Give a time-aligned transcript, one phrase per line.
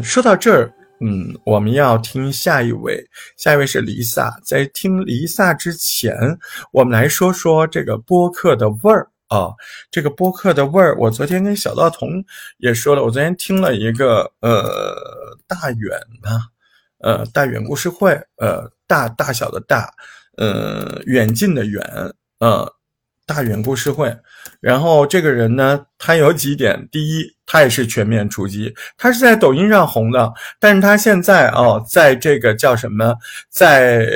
[0.00, 3.04] 说到这儿，嗯，我们要听下一位，
[3.36, 4.40] 下一位是黎萨。
[4.44, 6.14] 在听黎萨之前，
[6.72, 9.50] 我们来说说这个播客的味儿啊。
[9.90, 12.24] 这个播客的味儿，我昨天跟小道童
[12.58, 14.96] 也说了，我昨天听了一个呃
[15.46, 16.40] 大远啊，
[17.00, 19.92] 呃大远故事会，呃大大小的大，
[20.36, 21.82] 呃远近的远，
[22.38, 22.72] 呃
[23.32, 24.14] 大远故事会。
[24.60, 27.24] 然后这个人呢，他有几点，第一。
[27.44, 33.14] 他也是全面出击，他是在抖音上红的，但是他现在哦，在这个叫什么，
[33.50, 34.08] 在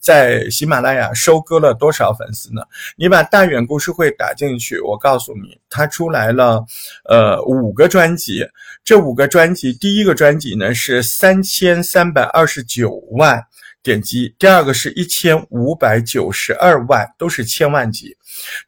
[0.00, 2.62] 在喜马拉雅收割了多少粉丝呢？
[2.96, 6.64] 你把大远故事会打进去，我告诉你，他出来了，
[7.04, 8.48] 呃，五个专辑，
[8.82, 13.44] 这五个专辑，第一个专辑呢是三千三百二十九万
[13.82, 18.16] 点击，第二个是一千五百九十二万，都是千万级。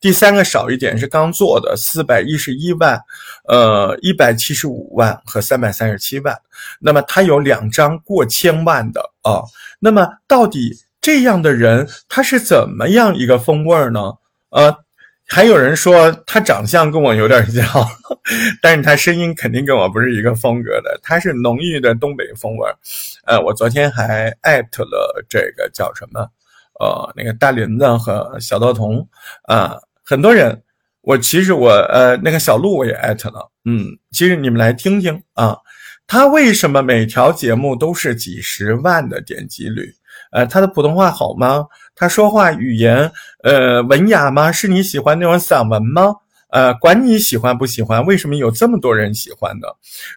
[0.01, 3.01] 第三个少一点是刚做的四百一十一万，
[3.49, 6.37] 呃一百七十五万和三百三十七万，
[6.81, 9.43] 那么它有两张过千万的啊，
[9.79, 14.01] 那么到底这样的人他是怎么样一个风味儿呢？
[14.51, 14.84] 呃，
[15.27, 17.65] 还有人说他长相跟我有点像，
[18.61, 22.71] 但是他声音肯定跟我不是一个风格的，他是浓郁的东北风味
[23.25, 26.29] 呃，我昨天还艾特了这个叫什么？
[26.79, 29.09] 呃，那个大林子和小道童，
[29.45, 30.63] 啊，很多人，
[31.01, 35.57] 我其实我呃那个小鹿我也艾特了，嗯，其实你们来听听啊，
[36.07, 39.95] 他为什么每条节目都是几十万的点击率？
[40.35, 41.65] 呃，他的普通话好吗？
[41.95, 43.11] 他说话语言
[43.45, 44.51] 呃文雅吗？
[44.51, 46.17] 是你喜欢那种散文吗？
[46.49, 49.69] 呃，管你喜欢不喜欢，为什么有这么多人喜欢呢？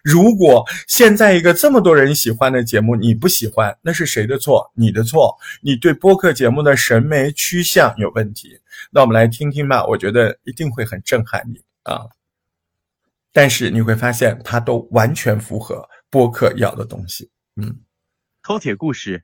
[0.02, 4.68] 如果现在一个这么多人喜欢的节目你不喜欢，那是谁的错？
[4.74, 8.58] 你的错，你对播客节目的审美趋向有问题。
[8.90, 12.02] 那我们来听听吧，我觉得一定会很震撼你啊。
[13.32, 17.30] 但是你会发现，它都完全符合播客要的东西。
[17.56, 17.76] 嗯，
[18.42, 19.22] 偷铁故事，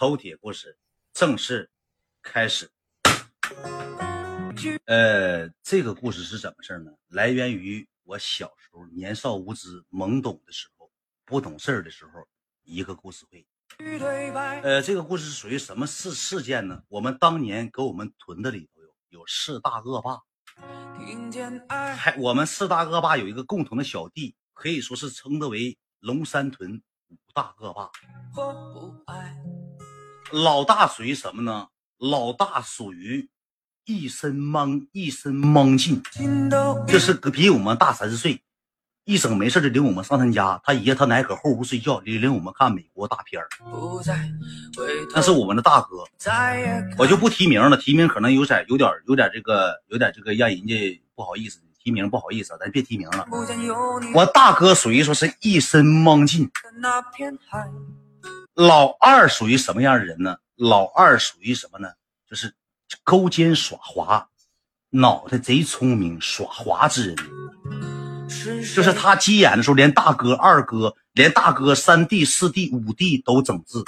[0.00, 0.78] 偷铁故事
[1.12, 1.70] 正式
[2.22, 2.70] 开始。
[4.86, 6.90] 呃，这个故事是怎么事呢？
[7.08, 10.90] 来源于我小时候年少无知、懵懂的时候，
[11.26, 12.26] 不懂事儿的时候，
[12.62, 13.46] 一个故事会。
[14.62, 16.82] 呃，这个故事属于什么事事件呢？
[16.88, 20.22] 我们当年给我们屯子里头有有四大恶霸，
[21.94, 27.90] 还我们四大恶霸有一个共同的小弟，可以说是称得为龙山屯五大恶霸。
[30.32, 31.68] 老大属于什么呢？
[31.98, 33.28] 老大属于。
[33.86, 36.00] 一身懵，一身懵劲，
[36.86, 38.40] 就是比我们大三十岁，
[39.04, 43.42] 一整没事就领我们上他家，他爷他奶搁后屋睡觉，领领我们看美国大片
[45.12, 46.04] 那是我们的大哥，
[46.98, 53.26] 我就不提名了，提名可能有点有点有点这个有点这个让人家不好意思，提名不好意思，咱别提名了。
[54.14, 56.48] 我大哥属于说是一身懵劲，
[58.60, 60.36] 老二属于什么样的人呢？
[60.56, 61.88] 老二属于什么呢？
[62.28, 62.54] 就是。
[63.04, 64.28] 勾肩耍滑，
[64.90, 67.16] 脑袋贼聪明，耍滑之人，
[68.74, 73.78] 就是他急眼的时候，连大哥、二哥，连大哥、三弟、四弟、五弟都整治。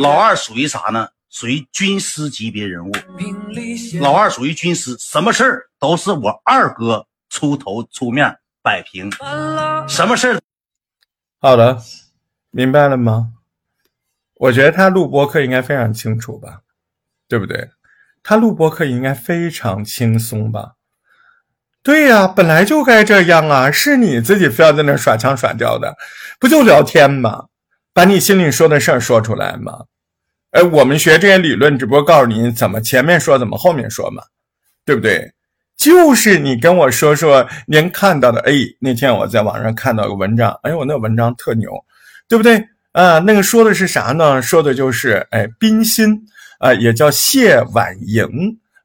[0.00, 1.08] 老二属于啥呢？
[1.30, 2.92] 属于军师级别人物。
[4.00, 9.08] 老二属于军师，什么事儿都是我二哥出头出面摆平。
[9.88, 10.40] 什么事儿？
[11.40, 11.80] 好的，
[12.56, 13.32] 明白了吗？
[14.36, 16.60] 我觉得他录播课应该非常清楚吧。
[17.28, 17.68] 对不对？
[18.22, 20.72] 他录播课应该非常轻松吧？
[21.82, 23.70] 对呀，本来就该这样啊！
[23.70, 25.96] 是你自己非要在那耍腔耍调的，
[26.40, 27.46] 不就聊天吗？
[27.92, 29.84] 把你心里说的事儿说出来嘛。
[30.52, 34.22] 哎，我们学这些理论，只不过告诉你怎么前面说，怎么后面说嘛，
[34.86, 35.34] 对不对？
[35.76, 38.40] 就是你跟我说说您看到的。
[38.40, 41.70] 哎，那天我在网上看到个文章，哎，我那文章特牛，
[42.28, 42.68] 对不对？
[42.92, 44.40] 啊，那个说的是啥呢？
[44.40, 46.26] 说的就是哎，冰心。
[46.58, 48.26] 啊，也叫谢婉莹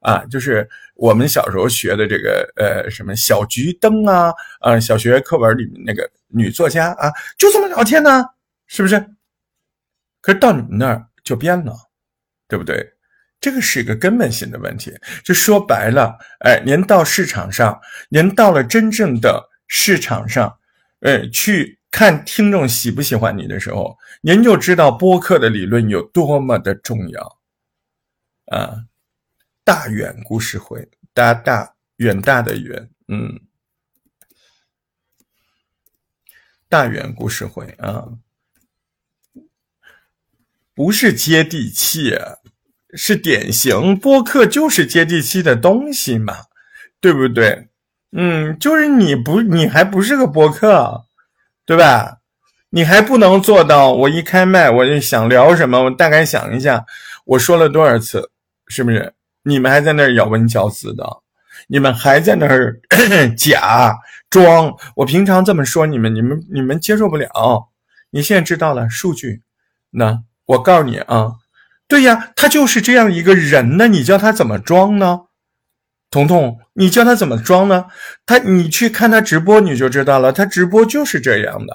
[0.02, 4.30] 啊，就是我们小时候学的这个呃什么小桔灯啊，
[4.60, 8.26] 呃小学课文里面那个女作家啊，就这么聊天呢，
[8.68, 9.00] 是不是？
[10.20, 11.74] 可是到你们那儿就变了，
[12.50, 12.86] 对不对？
[13.40, 14.94] 这个是一个根本性的问题。
[15.24, 17.80] 就说白了，哎，您到市场上，
[18.10, 20.54] 您到了真正的市场上，
[21.00, 27.40] 呃，去看听众喜不喜欢你的时候，您就知道播客的理论有多么的重要。
[28.46, 28.86] 啊，
[29.64, 33.40] 大远故事会，大大远大的远，嗯，
[36.68, 38.08] 大远故事会啊，
[40.74, 42.18] 不是接地气，
[42.94, 46.46] 是典型播客，就是接地气的东西嘛，
[47.00, 47.70] 对不对？
[48.14, 51.06] 嗯，就是你不，你还不是个播客，
[51.66, 52.18] 对吧？
[52.74, 56.86] 你还不能做到，我一开麦我就想聊什么，我大概想一下，
[57.26, 58.32] 我说了多少次，
[58.68, 59.14] 是不是？
[59.44, 61.04] 你们还在那儿咬文嚼字的，
[61.68, 62.80] 你们还在那儿
[63.38, 63.98] 假
[64.30, 64.74] 装。
[64.96, 67.70] 我平常这么说你们，你们你们接受不了。
[68.12, 69.42] 你现在知道了数据，
[69.92, 71.34] 那我告诉你啊，
[71.88, 75.22] 对呀，他就是这样一个人呢，你叫他怎么装呢？
[76.12, 77.86] 彤彤，你教他怎么装呢？
[78.26, 80.34] 他，你去看他直播，你就知道了。
[80.34, 81.74] 他直播就是这样的，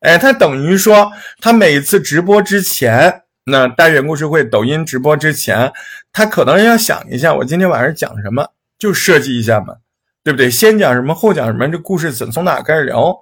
[0.00, 5.72] 哎，他等于说，他每次直播之前，那单元故事会抖音直播之前，
[6.12, 9.76] 他可能要想一下，我今天晚上讲什么，就设计一下嘛，
[10.24, 10.50] 对不对？
[10.50, 13.16] 先讲什么，后讲什么，这故事怎从哪开始聊？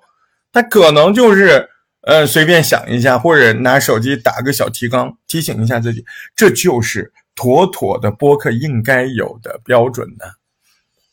[0.52, 1.68] 他可能就是，
[2.06, 6.02] 呃，随便想一下，或者拿手机打个小提纲，提醒一下自己，
[6.34, 7.12] 这就是。
[7.40, 10.26] 妥妥的播客应该有的标准的，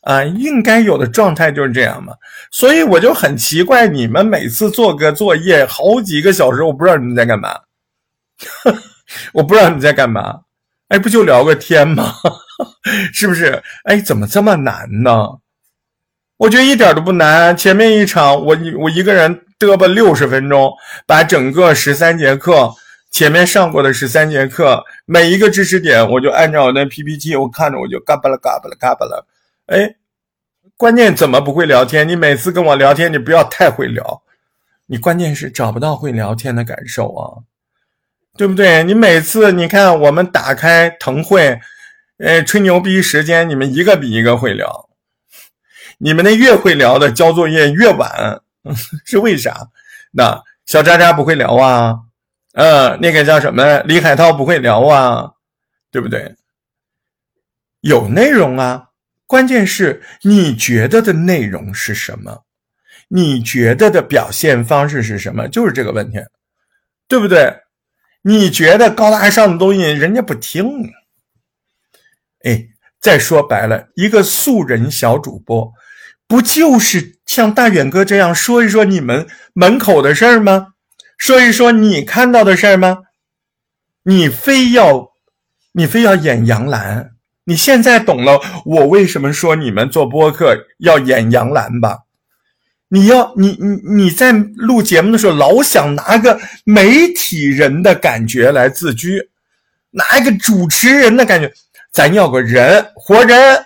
[0.01, 2.13] 啊，应该有的状态就是这样嘛。
[2.51, 7.57] 所以我就很奇怪，你们每次做个作业好几个小时，我不知道你们在干嘛，
[9.31, 10.41] 我不知道你在干嘛。
[10.89, 12.13] 哎，不就聊个天吗？
[13.13, 13.63] 是不是？
[13.85, 15.37] 哎，怎么这么难呢？
[16.35, 17.55] 我觉得一点都不难。
[17.55, 20.73] 前面一场，我我一个人嘚吧六十分钟，
[21.05, 22.73] 把整个十三节课。
[23.09, 29.25] 前面上过的十三节课，每一个知识点，我就按照我那 PPT，我看着我就嘎巴了嘎巴了嘎巴了。
[29.67, 29.95] 哎，
[30.75, 32.07] 关键怎么不会聊天？
[32.07, 34.21] 你每次跟我聊天，你不要太会聊，
[34.85, 37.41] 你关键是找不到会聊天的感受啊，
[38.37, 38.83] 对不对？
[38.83, 41.59] 你每次你看我们打开腾会，
[42.19, 44.89] 哎，吹牛逼时间，你们一个比一个会聊，
[45.97, 48.41] 你们那越会聊的交作业越晚，
[49.05, 49.69] 是为啥？
[50.11, 52.01] 那小渣渣不会聊啊？
[52.57, 53.81] 嗯，那个叫什么？
[53.81, 55.29] 李海涛不会聊啊，
[55.91, 56.35] 对不对？
[57.81, 58.87] 有内容啊，
[59.27, 62.45] 关键是你觉得的内容是什么？
[63.09, 65.47] 你觉得的表现方式是什么？
[65.47, 66.17] 就是这个问题，
[67.07, 67.61] 对不对？
[68.23, 70.65] 你觉得高大上的东西，人家不听。
[72.43, 72.69] 哎，
[72.99, 75.71] 再说白了，一个素人小主播，
[76.27, 80.73] 不就是像大远哥这样说一说你们门口的事儿吗？
[81.17, 82.99] 说一说你看到的事儿吗？
[84.03, 85.11] 你非要，
[85.73, 87.09] 你非要演杨澜？
[87.45, 91.99] 你现在懂了我为什么说你们做播客要演杨澜吧？
[92.89, 93.67] 你要你你
[94.03, 99.29] 你在录节目的时候老想拿个媒体人的感觉来自居，
[99.91, 101.51] 拿一个主持人的感觉，
[101.91, 103.65] 咱要个人活人，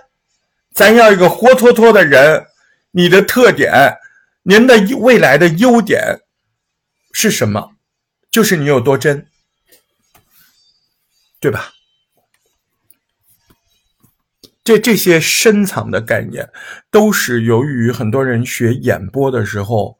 [0.74, 2.46] 咱要一个活脱脱的人。
[2.92, 3.98] 你的特点，
[4.44, 6.20] 您的未来的优点。
[7.14, 7.76] 是什么？
[8.32, 9.28] 就是你有多真，
[11.42, 11.74] 对吧？
[14.64, 16.50] 这这些深藏的概念，
[16.90, 19.98] 都是由于很多人学演播的时候，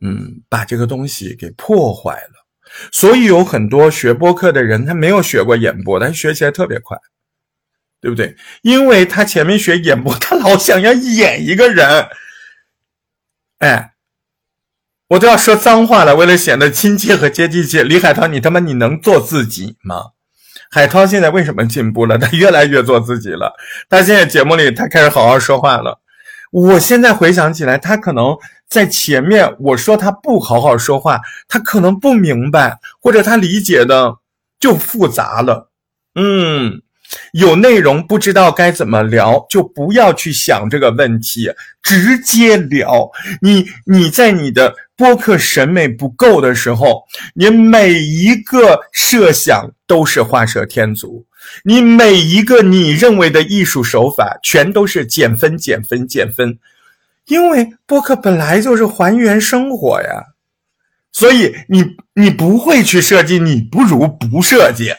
[0.00, 2.46] 嗯，把这个东西给破坏了。
[2.90, 6.98] 所以有很多学播客的人，他没有学过演播，他学起来特别快，
[8.00, 8.34] 对不对？
[8.62, 12.08] 因为他前面学演播，他老想要演一个人，
[13.58, 13.91] 哎。
[15.12, 17.82] 我都要说脏话了，为了显得亲切和接地气。
[17.82, 20.12] 李海涛，你他妈你能做自己吗？
[20.70, 22.16] 海涛现在为什么进步了？
[22.16, 23.52] 他越来越做自己了。
[23.90, 26.00] 他现在节目里，他开始好好说话了。
[26.50, 28.34] 我现在回想起来，他可能
[28.70, 34.16] 在前面我说他不好好说话，他可能不明白，或者他理解的
[34.58, 35.70] 就复杂了。
[36.14, 36.80] 嗯。
[37.32, 41.50] 有内容不知道该怎么聊，就不要去想这个问题，
[41.82, 43.10] 直接聊。
[43.42, 47.02] 你你在你的播客审美不够的时候，
[47.34, 51.26] 你每一个设想都是画蛇添足，
[51.64, 56.56] 你每一个你认为的艺术手法全都是减分、减分、减分。
[57.26, 60.26] 因为播客本来就是还原生活呀，
[61.10, 64.92] 所以你你不会去设计，你不如不设计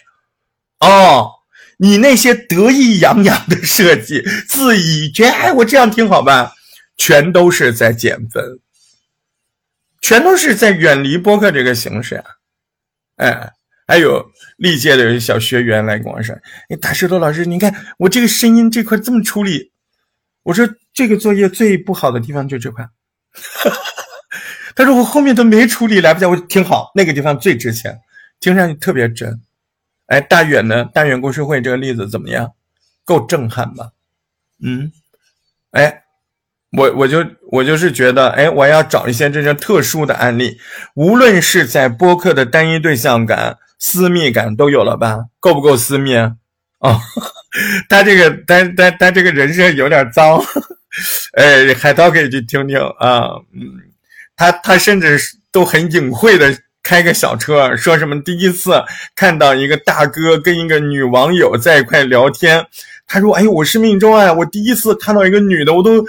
[0.81, 1.29] 哦。
[1.77, 6.51] 你那些得意洋洋的设计，自以觉哎，我这样挺好吧，
[6.97, 8.59] 全都是在减分，
[10.03, 12.25] 全都是在远离播客这个形式啊！
[13.15, 13.53] 哎，
[13.87, 16.35] 还有历届的小学员来跟我说
[16.67, 19.71] ：“哎，大石头老师，你看我这个声音这块这么处理。”
[20.43, 22.85] 我说：“这个作业最不好的地方就这块。
[24.75, 27.97] ”他说：“我后面都没处理，来不及。”我挺好，那个地方最值钱，
[28.41, 29.41] 听上去特别真。
[30.07, 30.83] 哎，大远呢？
[30.93, 32.53] 大远故事会这个例子怎么样？
[33.05, 33.91] 够震撼吧？
[34.61, 34.91] 嗯，
[35.71, 36.02] 哎，
[36.77, 40.57] 我我就我就是觉得，哎，我要找一些这些特殊的案例，
[40.95, 45.25] 无论是在播客的单一对象感、私密感都有了吧？
[45.39, 46.15] 够不够私密？
[46.15, 46.99] 哦，
[47.87, 50.43] 他这个他他他这个人设有点脏，
[51.33, 53.61] 哎，海涛可以去听听啊，嗯，
[54.35, 55.19] 他他甚至
[55.51, 58.83] 都很隐晦的开个小车，说什么第一次
[59.15, 62.65] 看到一个大哥跟一个女网友在一块聊天，
[63.07, 66.03] 他说：“哎，我是命中啊，我第一次看到一个女的，我都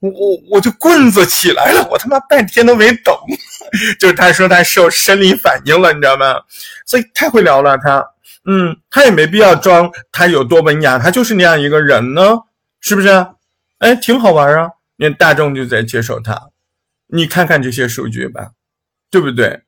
[0.00, 3.16] 我我我就棍子起来了，我他妈半天都没懂。
[3.98, 6.40] ”就是他说他受生理反应了，你知道吗？
[6.86, 8.04] 所以太会聊了，他
[8.48, 12.38] 嗯，他也没必要装他有多文雅，他就是那样一个人呢，
[12.80, 13.26] 是不是？
[13.78, 16.50] 哎，挺好玩啊，因为大众就在接受他。
[17.08, 18.50] 你看看这些数据吧，
[19.10, 19.62] 对不对？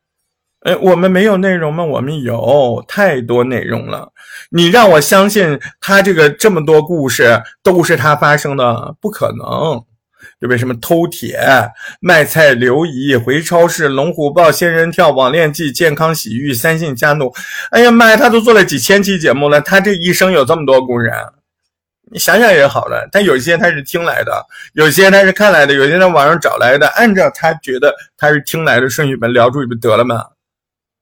[0.61, 1.85] 哎，我们没有内容吗？
[1.85, 4.13] 我们有太多内容了。
[4.51, 9.85] 你让我相信他这个这么多故事都是他发生的，不可能，
[10.41, 10.59] 对不对？
[10.59, 11.39] 什么偷铁、
[12.01, 17.33] 卖菜、留遗、回超市、龙虎豹、仙人跳、网恋记、健康洗浴、三姓家奴。
[17.71, 21.13] 哎呀妈呀，他都做了几千期节目了，他这一生有这么多故事。
[22.11, 30.25] 你想想也好了，但有些他是听来的，有些他是看来的，有些在网上找来的，按照他觉得他是听来的顺序们聊出去不得了吗？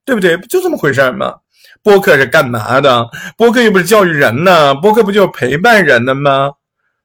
[0.05, 0.37] 对不对？
[0.37, 1.37] 不就这么回事吗？
[1.83, 3.09] 播客是干嘛的？
[3.37, 6.51] 播客又不是教育人呢，播客不就是陪伴人的吗？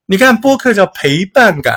[0.07, 1.75] 你看播客叫陪伴感，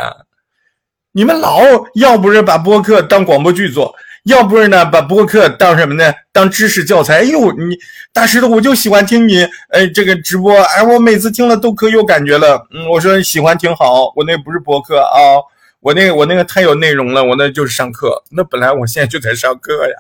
[1.16, 1.61] 你们老
[1.94, 3.94] 要不是把播客当广播剧做。
[4.25, 6.12] 要不是呢，把播客当什么呢？
[6.33, 7.18] 当知识教材。
[7.18, 7.78] 哎呦，你
[8.11, 12.66] 大石头，我就喜欢听你，哎，这个直播，哎，我每次听了都可有感觉了。
[12.71, 15.38] 嗯，我说喜欢挺好，我那不是播客啊，
[15.80, 18.25] 我那个我那个太有内容了，我那就是上课。
[18.30, 19.94] 那本来我现在就在上课呀，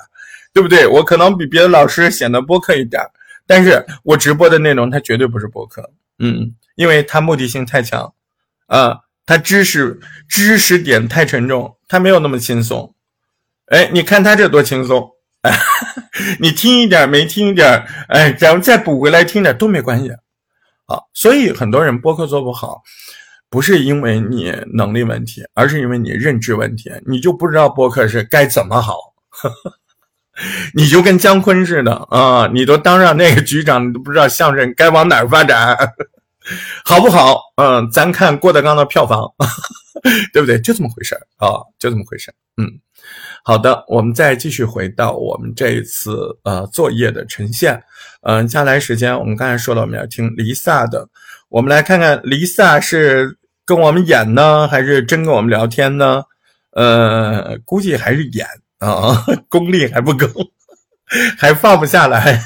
[0.54, 0.86] 对不对？
[0.86, 3.02] 我可能比别的老师显得播客一点，
[3.46, 8.10] 但是我直播的内容它绝对不是播客，嗯，因为它目的性太强，
[8.68, 12.94] 啊，他知识知识点太沉重，他没有那么轻松。
[13.66, 15.10] 哎，你看他这多轻松，
[16.38, 20.10] 你听一点没听一点，哎，咱们再补回来听点都没关系，
[20.86, 22.82] 好，所以很多人播客做不好，
[23.48, 28.98] 不是因为你能力问题，而是因为你认知问题，你就不知道播客是该怎么好，
[30.74, 35.74] 你就跟姜昆似的啊，你都当上那个局长，你都不知道相声该往哪儿发展，
[36.84, 37.40] 好不好？
[37.56, 39.26] 嗯，咱看郭德纲的票房，
[40.32, 40.60] 对不对？
[40.60, 42.70] 就这么回事儿啊，就这么回事儿嗯。
[43.44, 47.82] 好的，我们再继续回到我们这一次呃作业的呈现。
[48.22, 51.06] 嗯，接下来时间我们刚才说了，我们要听离萨的。
[51.50, 56.22] 我们来看看离萨是跟我们演呢，还是真跟我们聊天呢？
[56.72, 58.46] 呃，估计还是演
[58.78, 60.26] 啊， 功力还不够，
[61.38, 62.42] 还放不下来，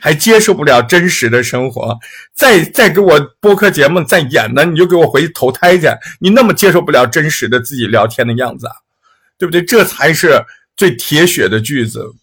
[0.00, 1.98] 还接受不了真实的生活。
[2.34, 5.86] 再再给我播客节目再演呢，你就给我回去投胎去。
[6.20, 8.72] 你那么接受不了真实的自己聊天的样子啊？
[9.38, 9.64] 对不对？
[9.64, 10.44] 这才是
[10.76, 12.14] 最铁血的句子。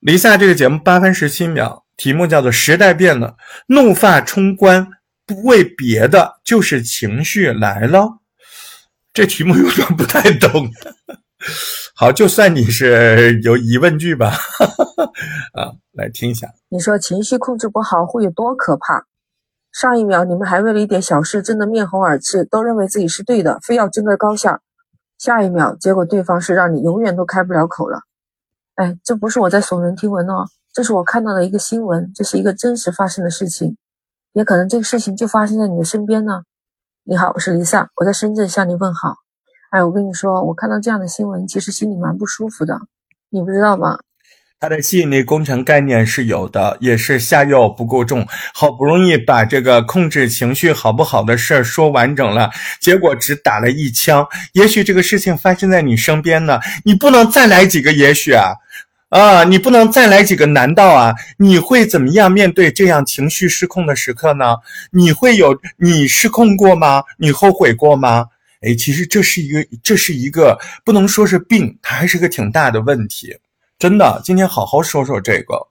[0.00, 3.36] 离夏这个节目八分十七秒，题目叫做“时代变了，
[3.68, 4.88] 怒发冲冠，
[5.24, 8.18] 不为别的，就是情绪来了。”
[9.14, 10.68] 这题目有点不太懂。
[11.94, 14.32] 好，就算你是有疑问句吧。
[15.54, 16.48] 啊，来听一下。
[16.68, 19.04] 你说情绪控制不好会有多可怕？
[19.72, 24.60] 上一秒你们还为了一点小事争得面红耳赤，都认为自己是对的，非要争个高下。
[25.18, 28.00] 下一秒，结果对方是让你永远都开不了口了。
[28.76, 33.76] 哎，这不是我在耸人听闻哦，这是我看到的一个新闻，这是一个真实发生的事情，
[34.32, 36.42] 也可能这个事情就发生在你的身边呢。
[37.04, 39.23] 你好，我是 Lisa，我在深圳向你问好。
[39.74, 42.78] 哎，我跟你说，我看到这样的新闻，其实心里蛮不舒服的，
[43.30, 43.98] 你不知道吗？
[44.60, 54.24] 他的吸引力工程概念是有的，也是下药不够重，好不容易把这个控制情绪好不好的事儿说完整了，结果只打了一枪。
[54.52, 58.52] 也许这个事情发生在你身边呢，你不能再来几个也许啊，
[59.08, 61.12] 啊，你不能再来几个难道啊？
[61.38, 64.54] 你会怎么样面对这样情绪失控的时刻呢？
[64.92, 67.02] 你会有你失控过吗？
[67.18, 68.26] 你后悔过吗？
[68.64, 73.36] 哎，其实这是一个，这是一个不能说是病，它还是个挺大的问题。
[73.78, 75.68] 真的，今天好好说说这个。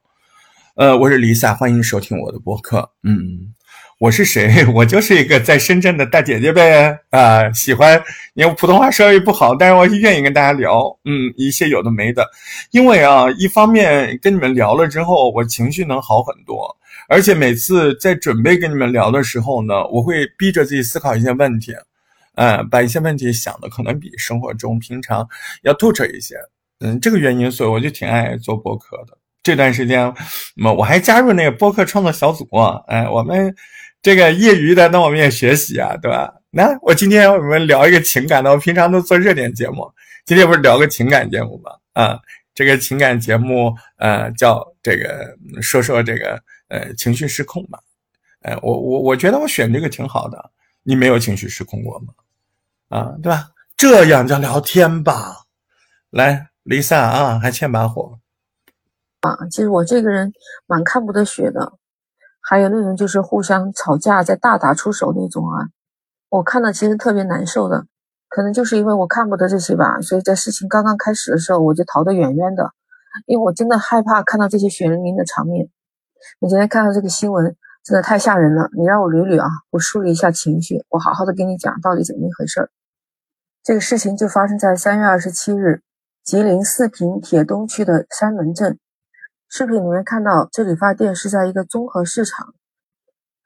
[0.75, 2.91] 呃，我是 Lisa，欢迎收听我的播客。
[3.03, 3.53] 嗯，
[3.99, 4.63] 我是谁？
[4.75, 6.95] 我就是一个在深圳的大姐姐呗。
[7.09, 7.99] 啊，喜欢，
[8.35, 10.95] 因为普通话稍微不好，但是我愿意跟大家聊。
[11.05, 12.29] 嗯，一些有的没的。
[12.69, 16.75] 因为啊，一方面跟你们聊了之后，我情绪能好很多，
[17.09, 21.73] 而且每次在准备跟你们聊的时候呢，我会逼着自己思考一些问题，
[22.35, 25.27] 嗯，把一些问题想的可能比生活中平常
[25.61, 26.35] 要透彻一些。
[26.79, 29.17] 嗯，这个原因，所以我就挺爱做播客的。
[29.41, 30.13] 这段时间，
[30.55, 32.47] 么我还加入那个播客创作小组。
[32.87, 33.55] 哎，我们
[34.01, 36.33] 这个业余的，那我们也学习啊，对吧？
[36.49, 38.49] 那我今天我们聊一个情感的。
[38.51, 39.89] 我平常都做热点节目，
[40.25, 41.71] 今天不是聊个情感节目吗？
[41.93, 42.19] 啊，
[42.55, 47.79] 这个情感节目，呃，叫这个说说这个呃情绪失控嘛。
[48.41, 50.51] 哎，我我我觉得我选这个挺好的。
[50.83, 52.13] 你没有情绪失控过吗？
[52.93, 53.49] 啊，对吧？
[53.75, 55.37] 这样叫聊天吧。
[56.11, 58.19] 来，Lisa 啊，还欠把火
[59.21, 59.35] 啊！
[59.49, 60.31] 其实我这个人
[60.67, 61.73] 蛮看不得血的，
[62.39, 65.69] 还有那种就是互相吵架再大打出手那种啊，
[66.29, 67.87] 我看了其实特别难受的。
[68.29, 72.71] 可能就是因为我看不得这些吧，所以在事情刚刚开始的时候我就逃得远远的，
[73.25, 75.67] 因为我真的害怕看到这些血淋淋的场面。
[76.39, 78.69] 我今天看到这个新闻，真的太吓人了。
[78.77, 82.69] 你让我捋捋啊，我梳理一下情绪，我好好的跟你讲到底怎么一回事儿。
[83.63, 85.83] 这个事情就发生在三月二十七日，
[86.21, 88.77] 吉林四平铁东区的山门镇。
[89.47, 92.53] 视频里面看到这理发店是在一个综合市场，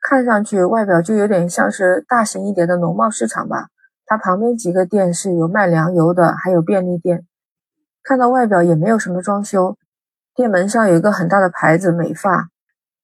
[0.02, 3.68] 看上去外表就有点像是大型一点的农贸市场吧。
[4.08, 7.28] 它旁边几个店是有卖粮油的，还有便利店。
[8.02, 9.78] 看到外表也没有什么装修，
[10.34, 12.50] 店门上有一个很大的牌子“美发”，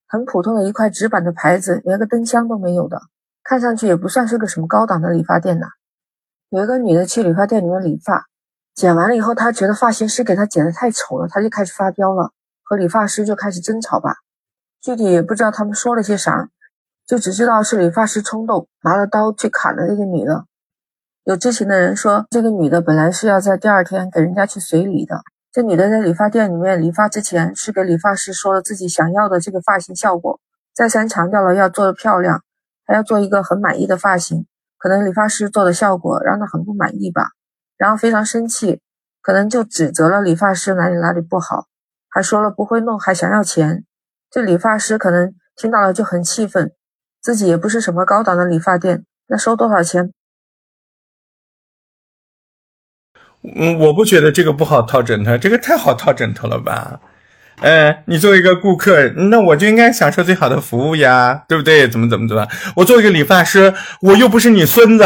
[0.10, 3.00] 很普通的一块纸板的牌子，连个灯箱都没有的，
[3.44, 5.68] 看上去也不算是个什么高档的理发店呐。
[6.54, 8.28] 有一个女的去理发店里面理发，
[8.76, 12.30] 剪完了以后，她觉得发型师给她剪的太丑了，她就开始发飙了，
[12.62, 14.18] 和理发师就开始争吵吧。
[14.80, 16.50] 具体也不知道他们说了些啥，
[17.08, 20.46] 就只知道是理发师冲动，拿了刀去砍了那个女的。
[21.24, 25.24] 有知情的人说，这个女的本来是要在第二天给人家去随礼的。
[25.52, 30.40] 这女的在理发店里面理发之前，是给理发师说了自己想要的这个发型效果，
[30.72, 32.44] 再三强调了要做的漂亮，
[32.86, 34.46] 还要做一个很满意的发型。
[34.84, 37.30] 可能理发师做的效果让他很不满意吧，
[37.78, 38.82] 然后非常生气，
[39.22, 41.68] 可能就指责了理发师哪里哪里不好，
[42.10, 43.86] 还说了不会弄，还想要钱。
[44.30, 46.74] 这理发师可能听到了就很气愤，
[47.22, 50.12] 自己也不是什么高档的理发店，那收多少钱？
[53.56, 57.00] 嗯，我不觉得这个不好套枕头，这个太好套枕头了吧？
[57.62, 61.88] 哎，你作为一个顾客，那我就应该享受最好的服务呀，对不对？
[61.88, 62.48] 怎么怎么怎么？
[62.76, 65.06] 我作为一个理发师，我又不是你孙子，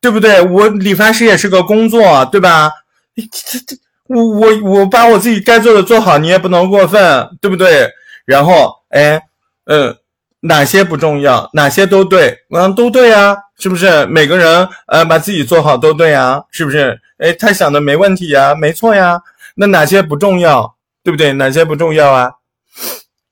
[0.00, 0.40] 对不对？
[0.42, 2.70] 我理发师也是个工作，对吧？
[3.14, 3.76] 这这
[4.08, 7.88] 我我我把我自己该做的做好，你也不能过分，对不对？
[8.24, 9.22] 然后，哎，
[9.66, 9.96] 嗯。
[10.44, 14.04] 哪些不重要，哪些都对，嗯，都对啊，是不是？
[14.06, 17.00] 每个人呃，把自己做好都对啊，是不是？
[17.18, 19.20] 哎，他想的没问题呀，没错呀。
[19.54, 21.32] 那哪些不重要，对不对？
[21.34, 22.30] 哪些不重要啊？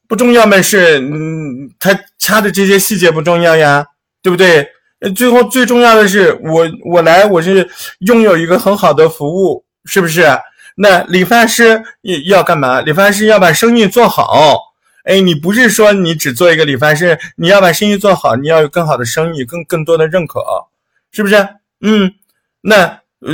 [0.08, 0.60] 不重要嘛？
[0.60, 3.86] 是，嗯，他掐的这些细节不重要呀，
[4.22, 4.68] 对不对？
[5.14, 10.26] 最后最重要的是，我我来我是拥有一个很好的服务，是不是？
[10.76, 11.82] 那理发师
[12.26, 12.80] 要干嘛？
[12.80, 14.58] 理发师要把生意做好。
[15.04, 20.40] 哎，你不是说你只做一个理发师，你要把生意做好，你要有更好的生意，更更多的认可，
[21.10, 21.36] 是不是？
[21.80, 22.12] 嗯，
[22.60, 23.32] 那呃，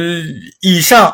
[0.60, 1.12] 以上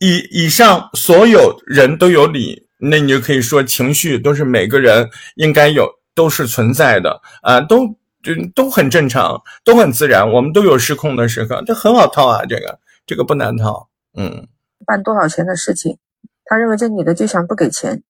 [0.00, 7.86] 以以上所有人都有理，那你就可以说情绪都是每个人应该有，都是存在的啊，都
[8.22, 14.48] 就都很正常，都很自然，我们都有失控的时刻，这很好套啊，这个这个不难套，嗯，
[14.86, 15.98] 办多少钱的事情，
[16.46, 18.02] 他认为这女的就想不给钱。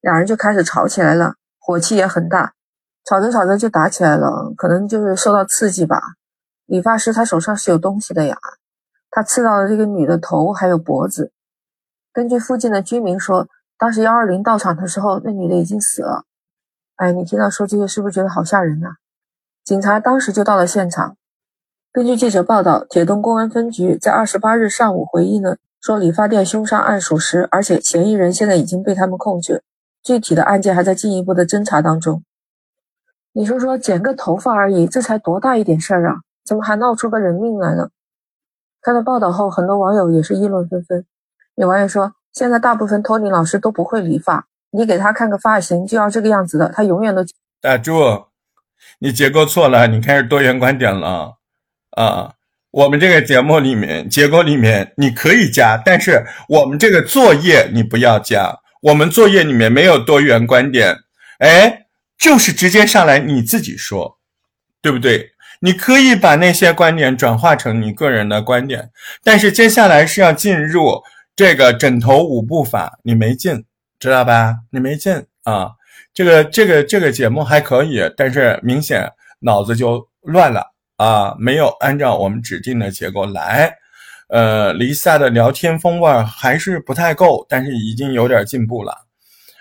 [0.00, 2.54] 两人就开始吵起来了，火气也很大，
[3.04, 6.00] 吵着吵着就打起来了，可能就是受到刺激吧。
[6.64, 8.36] 理发师他手上是有东西的呀，
[9.10, 11.32] 他刺到了这个女的头还有脖子。
[12.14, 16.24] 根据附近的居民说，当时幺二零到场的时候，那女的已经死了。
[16.94, 18.90] 哎，你听到说这些是不是觉得好吓人呐？
[19.64, 21.16] 警察当时就到了现场。
[21.92, 29.64] 根据记者报道，铁东公安分局在二十八日上午回忆呢，说理发店凶杀案属实，而且嫌疑人现在已经被他们控制。
[30.00, 32.22] 具体的案件还在进一步的侦查当中。
[33.32, 36.20] 你说说，剪个头发而已，这才多大一点事儿啊？
[36.44, 37.90] 怎么还闹出个人命来了？
[38.80, 41.04] 看到报道后，很多网友也是议论纷纷。
[41.56, 47.24] 有网友说，现在大部分托尼老师都不会理发，你给他看个发型就要这个样子的，他永远都……
[47.60, 48.26] 打住，
[48.98, 51.36] 你结构错了，你开始多元观点了
[51.92, 52.32] 啊！
[52.72, 58.58] 我们这个节目里面结构里面你可以加，但是我们这个作业你不要加。
[58.82, 60.96] 我们作业里面没有多元观点，
[61.38, 61.86] 哎，
[62.18, 64.18] 就是直接上来你自己说，
[64.82, 65.30] 对不对？
[65.60, 68.90] 你可以把那些观点转化成你个人的观点，
[69.22, 71.02] 但是接下来是要进入
[71.36, 73.64] 这个枕头五步法，你没进，
[73.98, 74.54] 知道吧？
[74.70, 75.72] 你没进啊？
[76.12, 80.64] 这个这个这个节目还可以，但是明显脑子就乱了
[80.96, 83.74] 啊，没有按照我们指定的结构来。
[84.28, 88.96] 呃，离萨的聊天风味还是不太够，但是已经有点进步了。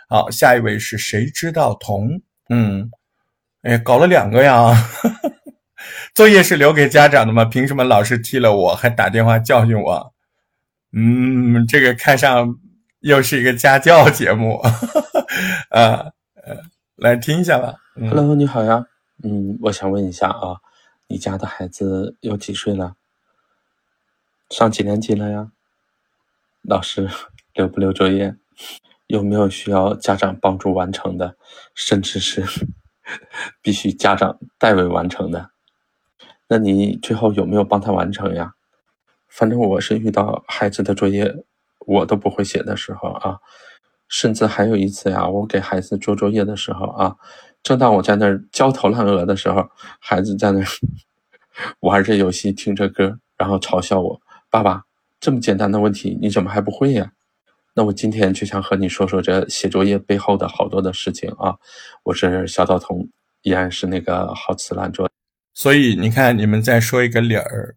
[0.07, 2.21] 好，下一位是谁知道童？
[2.49, 2.89] 嗯，
[3.63, 4.73] 哎，搞了两个呀。
[6.13, 7.43] 作业是留给家长的吗？
[7.45, 10.12] 凭什么老师踢了我还打电话教训我？
[10.95, 12.55] 嗯，这个看上
[12.99, 14.61] 又是一个家教节目。
[15.71, 16.61] 呃呃，
[16.95, 17.73] 来听一下吧。
[17.95, 18.85] Hello，你好呀。
[19.23, 20.57] 嗯，我想问一下啊，
[21.07, 22.95] 你家的孩子有几岁了？
[24.51, 25.51] 上几年级了呀？
[26.61, 27.09] 老师
[27.55, 28.35] 留不留作业？
[29.07, 31.35] 有没有需要家长帮助完成的，
[31.73, 32.45] 甚至是
[33.63, 35.49] 必须家长代为完成的？
[36.47, 38.53] 那你最后有没有帮他完成呀？
[39.35, 41.33] 反正我是遇到孩子的作业
[41.87, 43.35] 我都不会写的时候啊，
[44.07, 47.15] 甚至还有一次呀，我给孩子做作业的时候啊，
[47.63, 49.67] 正当我在那焦头烂额的时候，
[49.99, 50.61] 孩子在那
[51.81, 54.83] 玩着游戏，听着歌，然后嘲笑我：“爸爸，
[55.19, 57.11] 这么简单的问题你怎么还不会呀？”
[57.75, 61.55] 那我今天就想和你说说这写作业背后的好多的事情啊！
[62.03, 63.09] 我是小道童，
[63.41, 65.09] 依然是那个好词懒做。
[65.55, 67.75] 所以你看，你们再说一个理儿，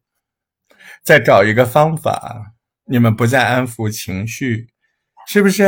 [1.07, 2.55] 再找一个方法，
[2.87, 4.66] 你们不再安抚情绪，
[5.29, 5.62] 是不是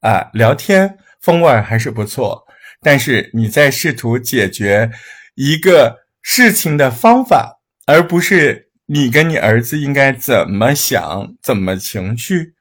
[0.00, 0.30] 啊？
[0.32, 2.46] 聊天风味还是不错，
[2.80, 4.90] 但是你在试图解决
[5.34, 12.54] 一个事情的方法，而不是你跟你儿子应该怎么想、怎么情绪。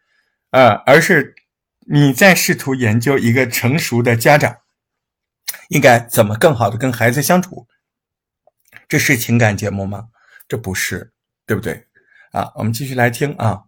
[0.51, 1.33] 呃，而是
[1.89, 4.57] 你在试图研究一个成熟的家长
[5.69, 7.69] 应该怎么更好的跟孩子相处，
[8.89, 10.09] 这是情感节目吗？
[10.45, 11.13] 这不是，
[11.45, 11.85] 对不对？
[12.31, 13.63] 啊，我们继续来听啊，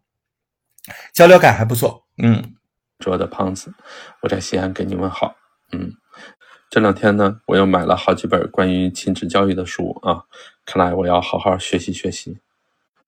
[1.13, 2.55] 交流感还不错，嗯。
[2.99, 3.73] 卓的胖子，
[4.23, 5.35] 我在西安给你问好，
[5.71, 5.93] 嗯。
[6.69, 10.25] 这两天呢，我又买了好几本关于亲子教育的书啊，
[10.65, 12.39] 看来我要好好学习学习。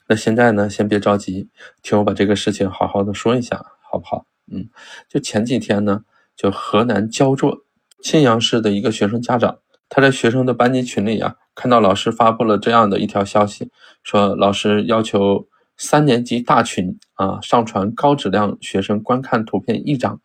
[0.07, 1.49] 那现在呢，先别着急，
[1.83, 4.25] 听我把这个事情好好的说一下，好不好？
[4.49, 4.69] 嗯，
[5.09, 6.05] 就前几天呢，
[6.37, 7.65] 就河南焦作
[8.01, 9.59] 沁阳市的一个学生家长，
[9.93, 13.69] 他在学生的班级群里啊，看到老师发布了这样的一条消息，
[14.03, 20.21] 说老师要求三年级大群啊上传高质量学生观看图片一张，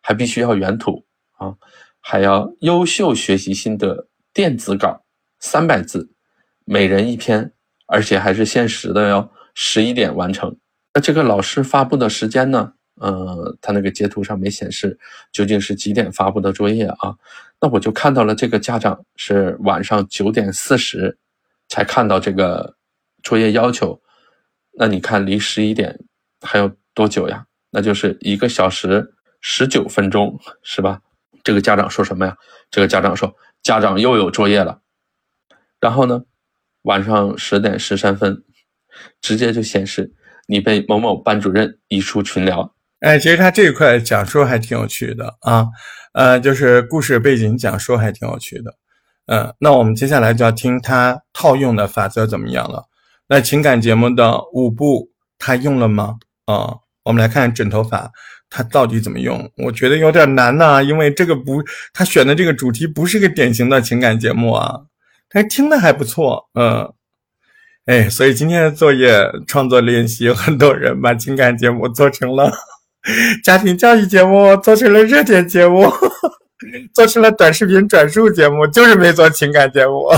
[0.00, 1.04] 还必须要原图
[1.36, 1.56] 啊，
[2.00, 5.02] 还要优秀学习心得电子稿
[5.40, 6.12] 三百字，
[6.64, 7.52] 每人一篇。
[7.90, 10.58] 而且还是限时的哟，十一点完成。
[10.92, 12.74] 那这个老师发布的时间呢？
[13.00, 14.98] 呃，他那个截图上没显示
[15.32, 17.14] 究竟是几点发布的作业啊？
[17.60, 21.18] 那我就看到了这个家长是晚上九点四十
[21.68, 22.76] 才看到这个
[23.22, 24.00] 作业要求。
[24.72, 25.98] 那你看离十一点
[26.40, 27.46] 还有多久呀？
[27.70, 31.00] 那就是一个小时十九分钟，是吧？
[31.42, 32.36] 这个家长说什么呀？
[32.70, 34.80] 这个家长说家长又有作业了。
[35.80, 36.22] 然后呢？
[36.82, 38.44] 晚上十点十三分，
[39.20, 40.14] 直接就显示
[40.46, 42.72] 你被某某班主任移出群聊。
[43.00, 45.66] 哎，其实他这一块讲述还挺有趣的啊，
[46.12, 48.74] 呃，就是故事背景讲述还挺有趣的。
[49.26, 52.84] 嗯，那我们接下来就要听他套用的法则怎么样了。
[53.28, 56.16] 那情感节目的五步他用了吗？
[56.46, 58.10] 啊，我们来看枕头法，
[58.50, 59.48] 他到底怎么用？
[59.58, 64.74] 我觉得有点难呐，因为这个不，他选的这个主题不是个典型的情感节目啊。
[65.30, 66.90] 还听的还不错，嗯，
[67.84, 72.50] 哎，所以今天的作业创作练习，很多人把情感节目做成了
[73.42, 75.90] 家庭教育节目，做成了热点节目，
[76.92, 80.08] 做成了短视频转述节目，就是没做情感节目。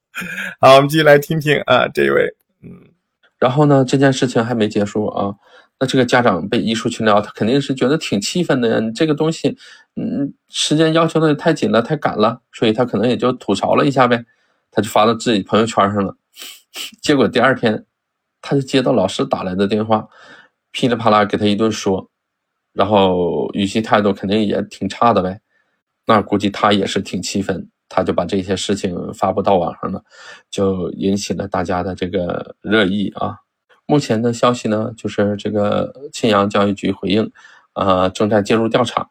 [0.60, 2.70] 好，我们继续来听听啊，这一位，嗯，
[3.38, 5.34] 然后呢，这件事情还没结束啊，
[5.80, 9.56] 那这个家长被移出群聊，他肯定是觉得挺气愤的呀，你这个东西，
[9.96, 14.24] 嗯，时间要求的也太紧了，太赶了，所以他可能也就吐槽了一下呗。
[14.70, 16.16] 他就发到自己朋友圈上了，
[17.00, 17.84] 结果第二天，
[18.42, 20.08] 他就接到老师打来的电话，
[20.72, 22.10] 噼里啪啦给他一顿说，
[22.74, 25.40] 然后语气态度肯定也挺差的呗。
[26.06, 30.04] 那估计他也是挺气愤，他就把这些事情发布到网上了，
[30.50, 33.38] 就引起了大家的这个热议啊。
[33.86, 37.30] 目前的消息呢，就是这个庆阳教育局回应，
[37.72, 39.08] 啊，正在介入调查，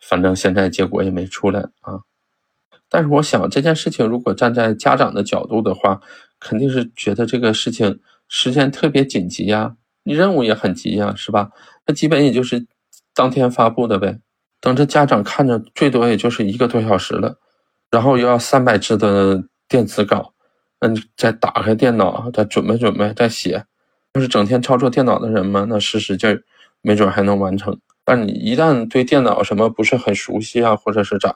[0.00, 2.00] 反正现在结果也没出来啊。
[2.88, 6.00] 但是我想这件事情，如果站在家长的角度的话，
[6.40, 11.50] 肯定是觉得这个事情时间特别紧急呀，你任务也很急呀，是吧？
[11.86, 12.66] 那基本也就是
[13.18, 14.20] 当天发布的呗，
[14.60, 17.36] 等着家长看着，最多也就是一个多小时了，
[17.90, 20.32] 然后又要三百字的电子稿，
[20.78, 23.64] 嗯再打开电脑，再准备准备，再写。
[24.12, 26.40] 要是整天操作电脑的人嘛，那使使劲儿，
[26.80, 27.76] 没准还能完成。
[28.04, 31.34] 但你一旦对电脑什么不是很熟悉啊，或者是咋？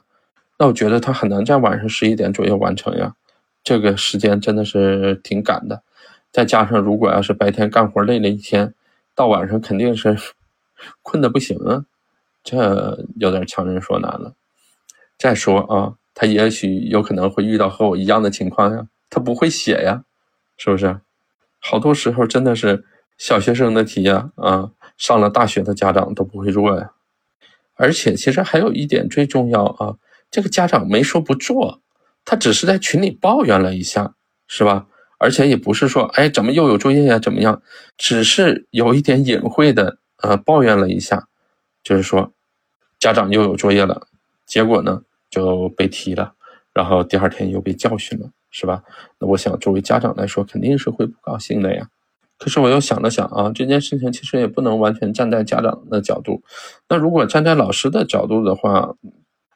[0.60, 3.12] 那我觉得他很难在晚上十一点左右完成呀，
[3.64, 5.82] 这个时间真的是挺赶的。
[6.30, 8.72] 再加上如果要是白天干活累了一天，
[9.16, 10.16] 到晚上肯定是
[11.02, 11.84] 困得不行啊，
[12.42, 14.34] 这有点强人所难了。
[15.18, 20.04] 再说啊，他也许有可能会遇到和我一样的情况呀，他不会写呀，
[20.56, 21.00] 是不是？
[21.60, 22.84] 好多时候真的是
[23.16, 26.92] 小学生的题呀，啊，上了大学的家长都不会做呀。
[27.74, 29.96] 而且其实还有一点最重要啊。
[30.30, 31.80] 这个家长没说不做，
[32.24, 34.14] 他只是在群里抱怨了一下，
[34.48, 34.86] 是吧？
[35.18, 37.18] 而且也不是说，哎，怎么又有作业呀？
[37.18, 37.62] 怎么样？
[37.96, 41.28] 只是有一点隐晦的，呃，抱怨了一下，
[41.82, 42.32] 就是说，
[42.98, 44.06] 家长又有作业了，
[44.46, 46.34] 结果呢就被踢了，
[46.72, 48.82] 然后第二天又被教训了，是吧？
[49.18, 51.88] 那我想作为家长来说，肯定是会不高兴的呀。
[52.38, 56.42] 可是我又想了想啊，这件事情其实也不能完全站在家长的角度。
[56.88, 58.94] 那如果站在老师的角度的话，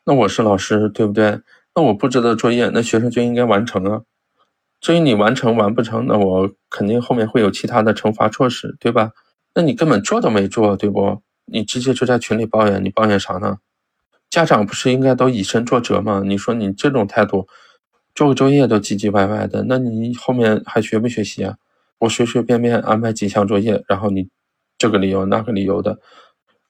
[0.05, 1.41] 那我是老师，对不对？
[1.75, 4.03] 那我布置的作业，那学生就应该完成啊。
[4.81, 9.11] 至于你完成完不成，那我肯定后面会有其他的惩罚措施，对吧？
[9.57, 11.23] 那你根本做都没做，对不？
[11.47, 13.57] 你直接就在群里抱怨，你抱怨啥呢？
[14.29, 16.21] 家长不是应该都以身作则吗？
[16.23, 17.49] 你说你这种态度，
[18.15, 21.57] 做个作业都唧唧歪歪的，那你后面还学不学习啊？
[22.01, 24.29] 我随随便便安排几项作业，然后你
[24.77, 25.99] 这个理由那个理由的，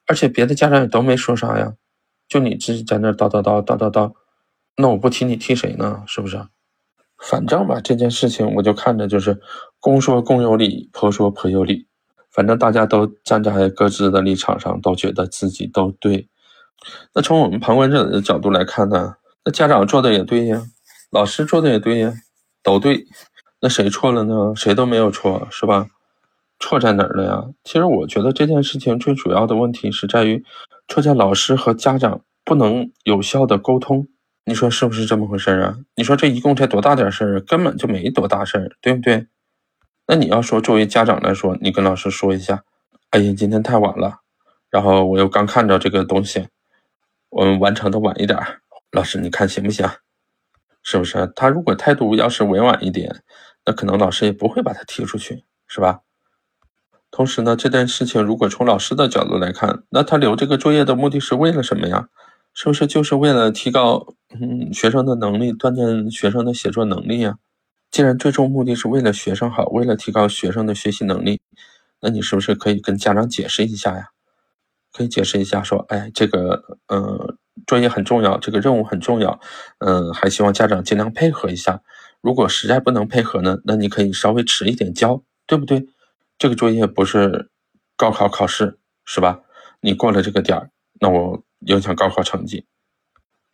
[0.06, 1.74] 而且别的家长也都没说啥呀，
[2.28, 4.12] 就你自己在那叨叨叨叨叨叨，
[4.76, 6.04] 那我不提你提谁呢？
[6.06, 6.40] 是不是？
[7.18, 9.40] 反正吧，这件事情我就看着就是
[9.80, 11.88] 公说公有理，婆说婆有理，
[12.36, 16.28] 反正大家都站在各自的立场上，都觉得自己都对。
[17.14, 20.62] 那从我们旁观者的角度来看呢，那家长做的也对呀，
[21.10, 22.12] 老师做的也对呀，
[22.62, 23.06] 都对。
[23.62, 24.52] 那谁错了呢？
[24.54, 25.86] 谁都没有错，是吧？
[26.60, 27.44] 错在哪儿了呀？
[27.64, 30.44] 其实我觉得这件事情最主要的问题是在于，
[30.88, 34.08] 错在老师和家长不能有效的沟通。
[34.44, 35.78] 你说是不是这么回事儿啊？
[35.96, 39.26] 你说这一共才多大点事儿，根本就没多大事儿，对不对？
[40.06, 42.62] 那你要说作为家长来说，你跟老师说一下，
[43.10, 44.20] 哎呀，今天太晚了，
[44.70, 46.48] 然后我又刚看着这个东西，
[47.30, 48.38] 我们完成的晚一点，
[48.92, 49.88] 老师你看行不行？
[50.82, 51.32] 是不是？
[51.34, 53.22] 他如果态度要是委婉一点。
[53.68, 56.02] 那可能老师也不会把他踢出去，是吧？
[57.10, 62.08] 同时呢，这件事情如果从老师的角度来看，那他留这个作业的目的是为了什么呀？
[62.54, 67.38] 是不是就是为了提高嗯学生的能力，锻炼学生的写作能力呀？
[67.96, 71.40] 既然最终目的是为了学生好，为了提高学生的学习能力，
[72.02, 74.08] 那你是不是可以跟家长解释一下呀？
[74.92, 79.40] 可以解释一下，说，哎，这个呃作业很重要，这个任务很重要，
[79.78, 81.80] 嗯，还希望家长尽量配合一下。
[82.20, 85.86] 如果实在不能配合呢，那你可以稍微迟一点交，对不对？
[86.36, 87.48] 这个作业不是
[87.96, 89.40] 高考考试，是吧？
[89.80, 90.68] 你过了这个点儿，
[91.00, 92.66] 那我影响高考成绩，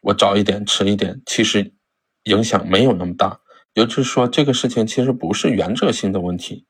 [0.03, 1.73] 我早一点、迟一点，其实
[2.25, 3.39] 影响没有那么大。
[3.75, 6.67] 也就是说，这个事情其实不是原则性的问题。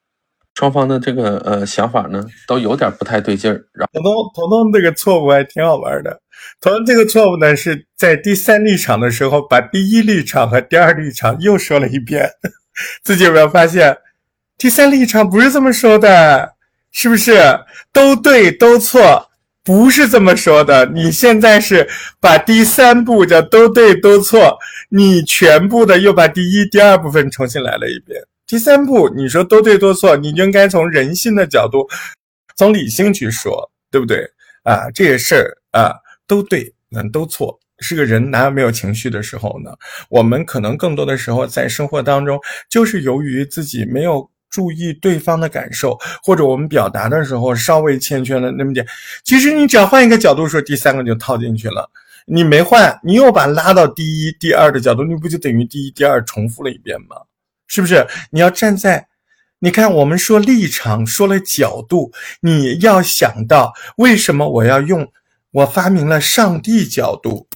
[0.54, 3.64] 双方的这个呃想法呢，都有点不太对劲儿。
[3.92, 6.20] 彤彤，彤彤这个错误还挺好玩的。
[6.60, 12.30] 彤彤这个错误呢，是在第三立场的时候，把第一立场和第二立场又说了一遍。
[13.02, 13.96] 自己有没有发现，
[14.58, 16.54] 第三立场不是这么说的？
[16.90, 17.40] 是不是
[17.90, 19.30] 都对都错？
[19.64, 20.86] 不是这么说的。
[20.86, 21.88] 你现在是
[22.20, 24.58] 把第三步叫都对都错，
[24.90, 28.20] 你全部的又把第一、第二部分重新来了一遍。
[28.46, 31.88] 第三步，你说都对都错，你应该从人性的角度，
[32.56, 34.28] 从理性去说，对不对
[34.64, 34.90] 啊？
[34.94, 35.94] 这些事儿啊，
[36.26, 37.58] 都对，嗯，都错。
[37.78, 39.72] 是个人哪有没有情绪的时候呢？
[40.08, 48.86] 我们可能更多的时候在生活当中，就是由于自己没有注意对方的感受，或者我们表达的时候稍微欠缺了那么点。
[49.24, 51.90] 其实你只要换一个角度说，第三个就套进去了。
[52.26, 57.16] 你没换，你又把拉到第一、第二的角度，你不就等于第一、第二重复了一遍吗？
[57.66, 59.08] 是不是你要站在？
[59.58, 65.10] 你看，我们说立场，说了角度，你要想到为什么我要用？
[65.52, 67.48] 我发明了上帝角度。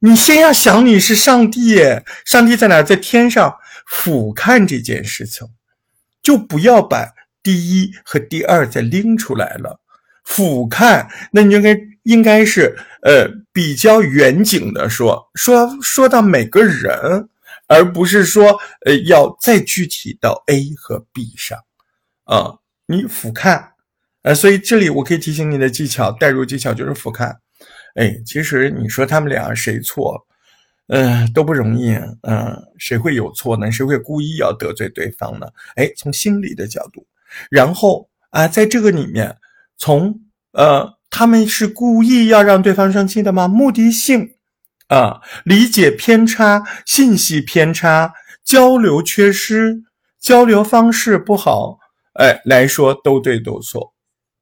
[0.00, 1.78] 你先要想你是上帝，
[2.24, 2.82] 上帝在哪？
[2.82, 5.46] 在天上俯瞰这件事情，
[6.24, 7.06] 就不要把
[7.40, 9.78] 第一和第二再拎出来了。
[10.24, 17.28] 俯瞰，那你应该应该是呃比较远景的说说说到每个人。
[17.66, 21.58] 而不是说，呃，要再具体到 A 和 B 上，
[22.24, 22.56] 啊，
[22.86, 23.68] 你俯瞰，
[24.20, 27.34] 呃，所以这里我可以提醒你的技巧，代入技巧就是俯瞰，
[27.94, 30.33] 哎，其实你说他们俩谁错了，
[30.88, 33.70] 嗯，都不容易，嗯，谁会有错呢？
[33.72, 35.46] 谁会故意要得罪对方呢？
[35.76, 37.06] 哎，从心理的角度，
[37.50, 39.36] 然后啊，在这个里面，
[39.78, 40.20] 从
[40.52, 43.48] 呃，他们是故意要让对方生气的吗？
[43.48, 44.30] 目的性。
[44.88, 48.12] 啊，理解偏差、信息偏差、
[48.44, 49.82] 交流缺失、
[50.20, 51.78] 交流方式不好，
[52.12, 53.93] 哎，来说都对都错，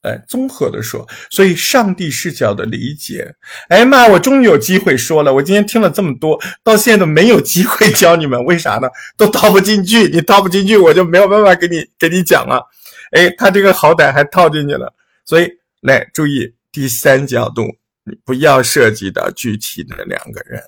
[0.03, 3.35] 哎，综合的说，所以上帝视角的理解，
[3.69, 8.89] 哎妈，我终于有机会说了，我今天听了这么多，到现在都没有机会教你们，为啥呢？
[9.17, 12.63] 都套不进去，你套不进去，我就没有办法给你给你讲了，
[13.13, 14.93] 哎，他这个好歹还套进去了，
[15.25, 15.49] 所以
[15.81, 17.63] 来注意第三角度。
[18.05, 20.61] 你不要涉及到具体的两个人，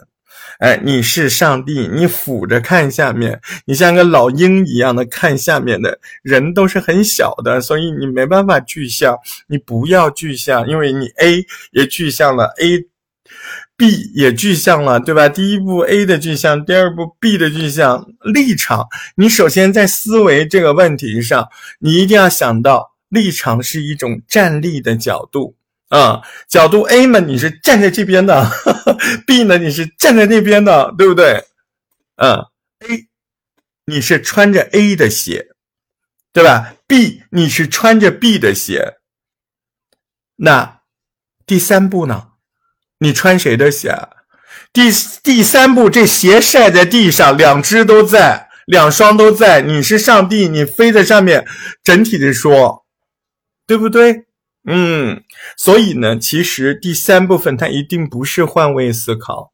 [0.59, 9.17] 哎，你是上帝，你俯着看下面，你像个老鹰一样的看下面的人都是很小的，所以你没办法具象，
[9.49, 15.29] 你不要具象，因为你 A 也具象了，A，B 也具象了，对吧？
[15.29, 18.87] 第一步 A 的具象，第二步 B 的具象，立场，
[19.17, 21.49] 你首先在思维这个问题上，
[21.81, 25.57] 你一定要想到立场是一种站立的角度。
[25.95, 28.45] 啊，角度 A 嘛，你是站在这边的
[29.25, 31.45] ；B 呢，你是站在那边的，对不对？
[32.17, 32.35] 嗯
[32.81, 33.07] ，A，
[33.85, 35.51] 你是穿着 A 的鞋，
[36.33, 38.95] 对吧？B，你是穿着 B 的鞋。
[40.35, 40.81] 那
[41.47, 42.31] 第三步呢？
[42.99, 44.09] 你穿谁的鞋？
[44.73, 44.91] 第
[45.23, 49.63] 第三步，这鞋晒在地上，两只都在，两双都在。
[49.63, 51.47] 你是上帝，你飞在上面，
[51.85, 52.85] 整体的说，
[53.65, 54.25] 对不对？
[54.67, 55.23] 嗯，
[55.57, 59.53] 所以呢，其实第三部分它一定不是换位思考，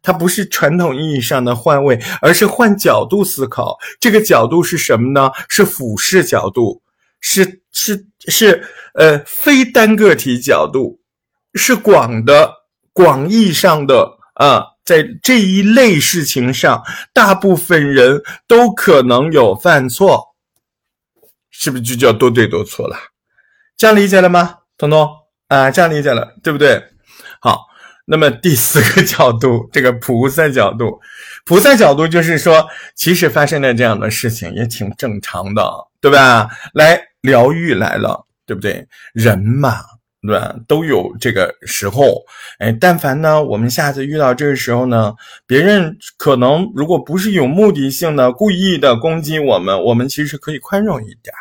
[0.00, 3.76] 它不是传统意义上的换位，而是换角度思考。
[3.98, 5.32] 这个角度是什么呢？
[5.48, 6.80] 是俯视角度，
[7.20, 11.00] 是是是呃非单个体角度，
[11.54, 12.52] 是广的
[12.92, 20.36] 广义上的啊，在这一类事情上，大部分人都可能有犯错，
[21.50, 22.96] 是不是就叫多对多错了？
[23.82, 25.08] 这样理解了吗，彤彤
[25.48, 25.68] 啊？
[25.68, 26.80] 这样理解了，对不对？
[27.40, 27.66] 好，
[28.06, 31.00] 那么第四个角度， 这个菩萨角度，
[31.44, 32.64] 菩萨角度就是说，
[32.94, 35.68] 其实发生了这样的事情也挺正常的，
[36.00, 36.48] 对吧？
[36.74, 38.86] 来疗愈来了，对不对？
[39.14, 39.80] 人嘛，
[40.24, 40.54] 对吧？
[40.68, 42.22] 都有这个时候，
[42.60, 45.12] 哎，但凡呢，我们下次遇到这个时候呢，
[45.44, 51.34] 别人可能如果不是有目的性的、故意的攻击我们，我们其实可以宽容一点。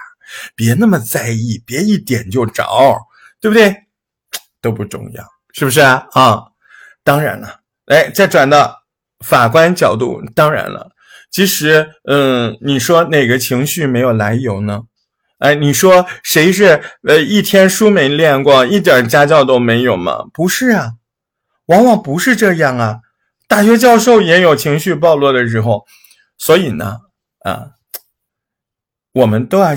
[0.56, 2.64] 别那么在意，别一点就着，
[3.40, 3.76] 对不对？
[4.62, 6.08] 都不重要，是不是啊？
[6.12, 6.44] 啊，
[7.04, 8.84] 当然了，哎，再转到
[9.26, 10.92] 法官角度，当然了，
[11.32, 14.84] 其实，嗯，你说哪个情绪没有来由呢？
[15.40, 20.26] 哎，你说谁是呃一天书没练过，一点家教都没有吗？
[20.32, 20.92] 不是啊，
[21.66, 23.00] 往往不是这样啊。
[23.48, 25.88] 大学教授也有情绪暴露的时候，
[26.38, 27.00] 所以呢，
[27.40, 27.72] 啊，
[29.14, 29.70] 我们都要。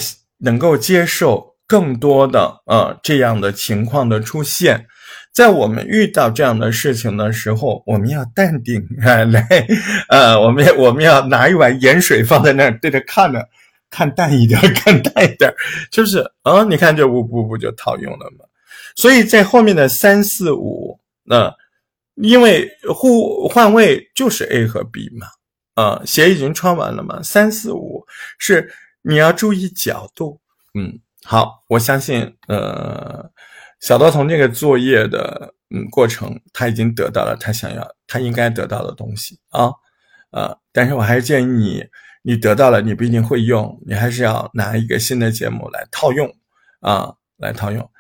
[0.45, 4.87] 能够接受更多的呃这样的情况的出现，
[5.33, 9.49] 在我们遇到这样的事情的时候，我们要淡定啊，来，
[10.09, 13.49] 呃，我们我们要拿一碗盐水放在那儿，对着看着，
[13.91, 15.53] 看淡一点，看淡一点，
[15.91, 18.45] 就是啊，你看这五步不就套用了吗？
[18.97, 21.51] 所以在后面的三四五，那
[22.17, 25.27] 因为互换位就是 A 和 B 嘛，
[25.83, 28.05] 啊，鞋已经穿完了嘛，三四五
[28.39, 28.71] 是。
[29.07, 30.41] 你要注意角度，
[30.73, 33.31] 嗯，好，我相信，呃，
[33.81, 39.71] 小刀从这个作业的嗯过程，他已经得到了他想要，他应该得到的东西啊，
[40.31, 41.85] 呃，但是我还是建议你，
[42.23, 46.35] 你得到了，你不一定会用，你还是要拿一个新的节目来套用
[46.81, 47.91] 啊，来套用。